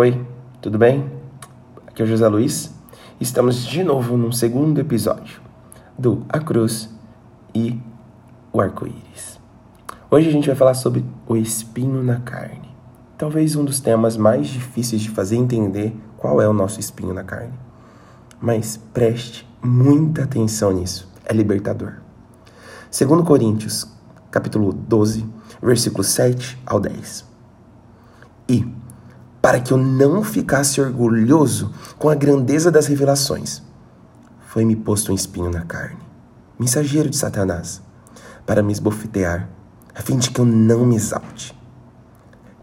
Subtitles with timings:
[0.00, 0.24] Oi,
[0.60, 1.10] tudo bem?
[1.88, 2.72] Aqui é o José Luiz.
[3.20, 5.40] Estamos de novo num segundo episódio
[5.98, 6.88] do A Cruz
[7.52, 7.76] e
[8.52, 9.40] o Arco-Íris.
[10.08, 12.70] Hoje a gente vai falar sobre o espinho na carne.
[13.16, 17.24] Talvez um dos temas mais difíceis de fazer entender qual é o nosso espinho na
[17.24, 17.58] carne.
[18.40, 21.94] Mas preste muita atenção nisso, é libertador.
[22.88, 23.92] Segundo Coríntios,
[24.30, 25.26] capítulo 12,
[25.60, 27.26] versículo 7 ao 10.
[28.48, 28.64] E,
[29.40, 33.62] para que eu não ficasse orgulhoso com a grandeza das revelações,
[34.48, 35.98] foi-me posto um espinho na carne,
[36.58, 37.82] mensageiro de Satanás,
[38.46, 39.48] para me esbofetear,
[39.94, 41.56] a fim de que eu não me exalte.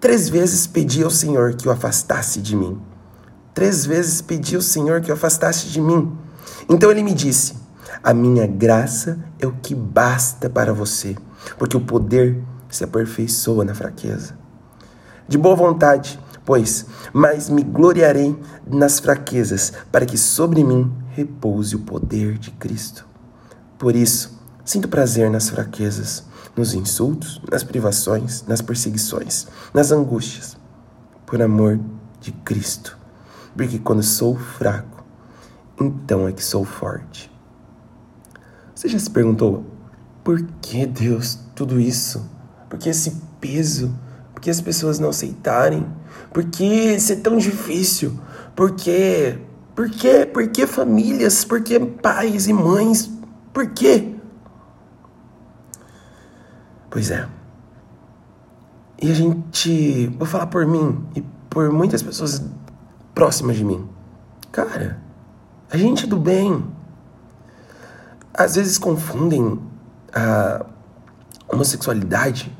[0.00, 2.80] Três vezes pedi ao Senhor que o afastasse de mim.
[3.52, 6.16] Três vezes pedi ao Senhor que o afastasse de mim.
[6.68, 7.56] Então ele me disse:
[8.02, 11.16] A minha graça é o que basta para você,
[11.58, 12.40] porque o poder
[12.70, 14.38] se aperfeiçoa na fraqueza.
[15.26, 18.34] De boa vontade, pois, mas me gloriarei
[18.66, 23.06] nas fraquezas, para que sobre mim repouse o poder de Cristo.
[23.78, 26.24] Por isso, sinto prazer nas fraquezas,
[26.56, 30.56] nos insultos, nas privações, nas perseguições, nas angústias,
[31.26, 31.78] por amor
[32.18, 32.96] de Cristo.
[33.54, 35.04] Porque quando sou fraco,
[35.78, 37.30] então é que sou forte.
[38.74, 39.66] Você já se perguntou
[40.24, 42.26] por que Deus tudo isso?
[42.70, 43.94] Por que esse peso?
[44.38, 45.84] Por que as pessoas não aceitarem?
[46.32, 48.16] Por que isso é tão difícil?
[48.54, 49.36] Por que?
[49.74, 49.90] Por?
[50.32, 51.44] Por que famílias?
[51.44, 53.10] Por que pais e mães?
[53.52, 54.14] Por quê?
[56.88, 57.26] Pois é.
[59.02, 62.40] E a gente, vou falar por mim e por muitas pessoas
[63.12, 63.88] próximas de mim.
[64.52, 65.02] Cara,
[65.68, 66.64] a gente é do bem.
[68.32, 69.58] Às vezes confundem
[70.14, 70.64] a
[71.48, 72.56] homossexualidade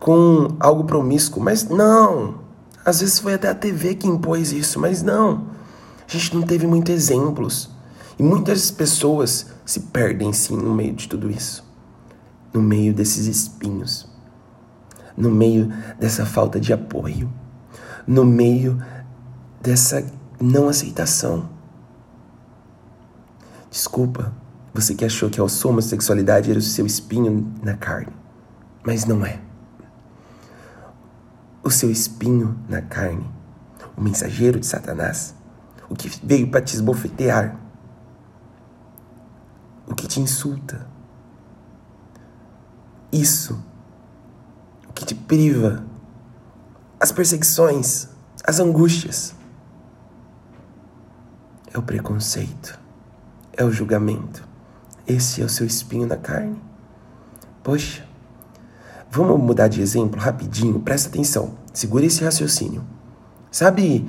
[0.00, 2.40] com algo promíscuo, mas não.
[2.84, 5.46] Às vezes foi até a TV que impôs isso, mas não.
[6.08, 7.70] A gente não teve muitos exemplos.
[8.18, 11.62] E muitas pessoas se perdem sim no meio de tudo isso.
[12.52, 14.08] No meio desses espinhos.
[15.16, 17.30] No meio dessa falta de apoio.
[18.06, 18.82] No meio
[19.60, 20.04] dessa
[20.40, 21.48] não aceitação.
[23.70, 24.32] Desculpa,
[24.72, 28.12] você que achou que a sua homossexualidade era o seu espinho na carne.
[28.82, 29.49] Mas não é
[31.62, 33.28] o seu espinho na carne,
[33.96, 35.34] o mensageiro de Satanás,
[35.88, 37.56] o que veio para te esbofetear,
[39.86, 40.86] o que te insulta.
[43.12, 43.62] Isso,
[44.88, 45.84] o que te priva,
[46.98, 48.08] as perseguições,
[48.44, 49.34] as angústias,
[51.72, 52.78] é o preconceito,
[53.52, 54.48] é o julgamento.
[55.06, 56.60] Esse é o seu espinho na carne.
[57.62, 58.06] Poxa,
[59.12, 62.84] Vamos mudar de exemplo rapidinho, presta atenção, segura esse raciocínio.
[63.50, 64.08] Sabe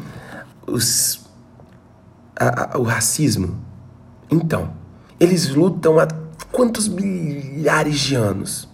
[0.68, 1.28] os,
[2.40, 3.60] a, a, o racismo?
[4.30, 4.72] Então,
[5.20, 6.08] eles lutam há
[6.52, 8.70] quantos milhares de anos?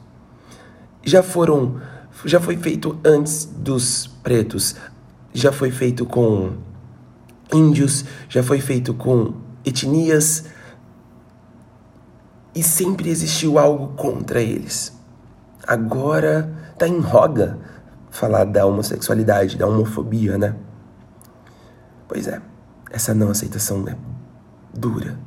[1.02, 1.80] Já foram,
[2.26, 4.76] já foi feito antes dos pretos,
[5.34, 6.58] já foi feito com
[7.54, 9.34] índios, já foi feito com
[9.64, 10.44] etnias
[12.54, 14.97] e sempre existiu algo contra eles
[15.68, 17.60] agora tá em roga
[18.10, 20.56] falar da homossexualidade, da homofobia, né?
[22.08, 22.42] Pois é,
[22.90, 23.96] essa não aceitação é
[24.74, 25.20] dura.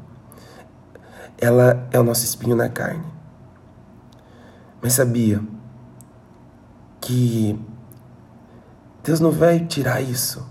[1.38, 3.04] Ela é o nosso espinho na carne.
[4.82, 5.42] Mas sabia
[7.00, 7.58] que
[9.04, 10.46] Deus não vai tirar isso.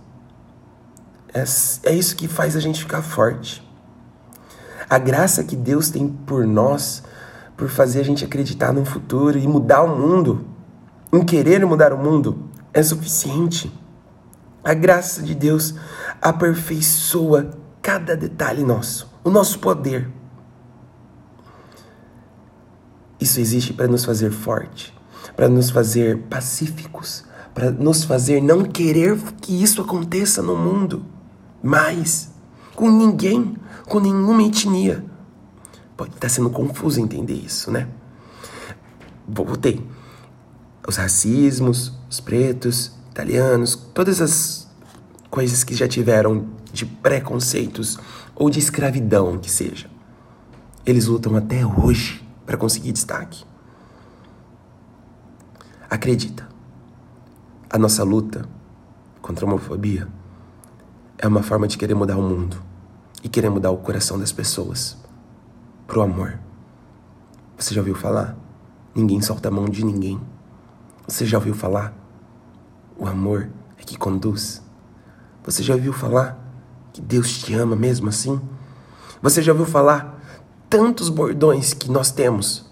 [1.33, 1.43] É,
[1.89, 3.67] é isso que faz a gente ficar forte.
[4.89, 7.03] A graça que Deus tem por nós
[7.59, 10.45] por fazer a gente acreditar no futuro e mudar o mundo,
[11.11, 13.69] em querer mudar o mundo, é suficiente.
[14.63, 15.75] A graça de Deus
[16.21, 20.09] aperfeiçoa cada detalhe nosso, o nosso poder.
[23.19, 24.97] Isso existe para nos fazer forte,
[25.35, 31.03] para nos fazer pacíficos, para nos fazer não querer que isso aconteça no mundo
[31.61, 32.31] mais,
[32.73, 35.03] com ninguém, com nenhuma etnia,
[35.99, 37.85] Pode estar tá sendo confuso entender isso, né?
[39.27, 39.85] Voltei.
[40.87, 44.65] Os racismos, os pretos, italianos, todas as
[45.29, 47.99] coisas que já tiveram de preconceitos
[48.33, 49.89] ou de escravidão que seja.
[50.85, 53.43] Eles lutam até hoje para conseguir destaque.
[55.89, 56.47] Acredita,
[57.69, 58.47] a nossa luta
[59.21, 60.07] contra a homofobia
[61.17, 62.55] é uma forma de querer mudar o mundo
[63.21, 64.97] e querer mudar o coração das pessoas
[65.89, 66.39] pro amor.
[67.57, 68.37] Você já ouviu falar?
[68.93, 70.21] Ninguém solta a mão de ninguém.
[71.07, 71.93] Você já ouviu falar?
[72.95, 74.61] O amor é que conduz.
[75.43, 76.37] Você já ouviu falar
[76.93, 78.39] que Deus te ama mesmo assim?
[79.19, 80.21] Você já ouviu falar
[80.69, 82.69] tantos bordões que nós temos?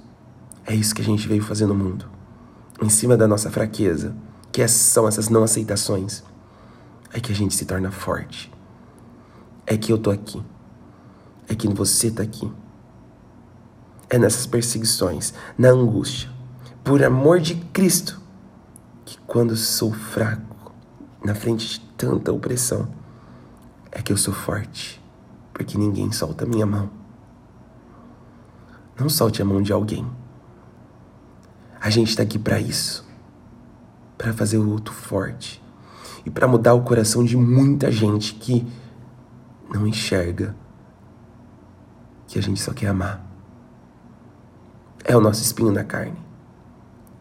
[0.63, 2.07] É isso que a gente veio fazer no mundo.
[2.79, 4.15] Em cima da nossa fraqueza,
[4.51, 6.23] que são essas não aceitações,
[7.11, 8.53] é que a gente se torna forte.
[9.65, 10.43] É que eu tô aqui.
[11.47, 12.51] É que você tá aqui.
[14.09, 16.29] É nessas perseguições, na angústia,
[16.83, 18.21] por amor de Cristo,
[19.03, 20.73] que quando sou fraco,
[21.23, 22.87] na frente de tanta opressão,
[23.91, 25.03] é que eu sou forte,
[25.53, 26.89] porque ninguém solta minha mão.
[28.97, 30.09] Não solte a mão de alguém.
[31.81, 33.05] A gente está aqui para isso,
[34.17, 35.61] para fazer o outro forte
[36.25, 38.65] e para mudar o coração de muita gente que
[39.69, 40.55] não enxerga
[42.27, 43.26] que a gente só quer amar.
[45.07, 46.17] É o nosso espinho na carne.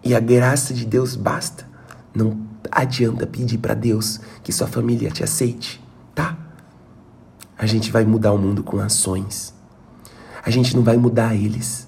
[0.02, 1.64] E a graça de Deus basta.
[2.12, 5.80] Não adianta pedir para Deus que sua família te aceite,
[6.12, 6.36] tá?
[7.56, 9.54] A gente vai mudar o mundo com ações.
[10.44, 11.86] A gente não vai mudar eles.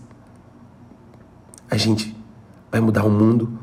[1.69, 2.17] A gente
[2.71, 3.59] vai mudar o mundo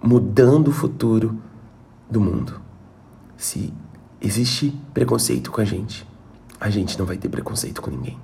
[0.00, 1.36] mudando o futuro
[2.08, 2.60] do mundo.
[3.36, 3.74] Se
[4.20, 6.06] existe preconceito com a gente,
[6.60, 8.18] a gente não vai ter preconceito com ninguém.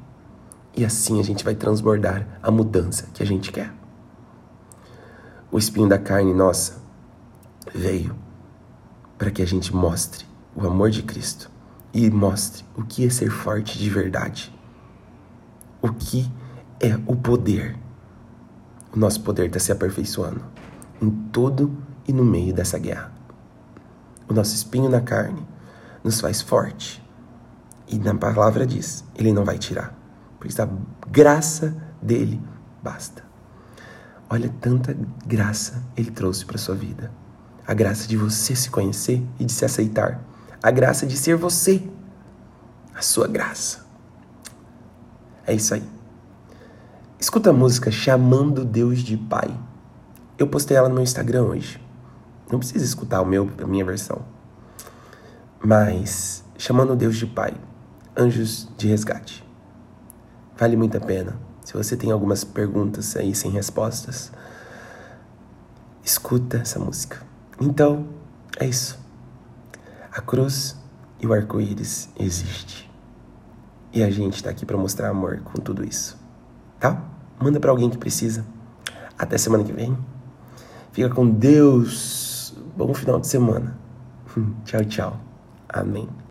[0.76, 3.72] E assim a gente vai transbordar a mudança que a gente quer.
[5.50, 6.82] O espinho da carne nossa
[7.74, 8.14] veio
[9.16, 11.50] para que a gente mostre o amor de Cristo
[11.94, 14.54] e mostre o que é ser forte de verdade.
[15.80, 16.30] O que
[16.78, 17.74] é o poder.
[18.94, 20.44] O nosso poder está se aperfeiçoando
[21.00, 21.74] em todo
[22.06, 23.12] e no meio dessa guerra.
[24.28, 25.46] O nosso espinho na carne
[26.04, 27.02] nos faz forte.
[27.88, 29.96] E na palavra diz: Ele não vai tirar.
[30.46, 30.68] Por isso a
[31.10, 32.40] graça dele
[32.80, 33.24] basta.
[34.30, 34.96] Olha tanta
[35.26, 37.10] graça ele trouxe para sua vida.
[37.66, 40.22] A graça de você se conhecer e de se aceitar.
[40.62, 41.82] A graça de ser você.
[42.94, 43.84] A sua graça.
[45.44, 45.82] É isso aí.
[47.18, 49.52] Escuta a música Chamando Deus de Pai.
[50.38, 51.82] Eu postei ela no meu Instagram hoje.
[52.52, 54.24] Não precisa escutar o meu, a minha versão.
[55.60, 57.52] Mas Chamando Deus de Pai.
[58.16, 59.45] Anjos de Resgate.
[60.58, 61.38] Vale muito a pena.
[61.64, 64.32] Se você tem algumas perguntas aí sem respostas,
[66.02, 67.20] escuta essa música.
[67.60, 68.06] Então,
[68.58, 68.98] é isso.
[70.12, 70.76] A cruz
[71.20, 72.90] e o arco-íris existe.
[73.92, 76.18] E a gente está aqui para mostrar amor com tudo isso.
[76.78, 77.02] Tá?
[77.40, 78.44] Manda para alguém que precisa.
[79.18, 79.96] Até semana que vem.
[80.92, 82.54] Fica com Deus.
[82.76, 83.76] Bom final de semana.
[84.64, 85.20] tchau, tchau.
[85.68, 86.08] Amém.